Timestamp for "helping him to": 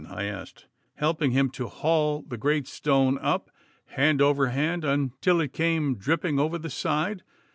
0.95-1.67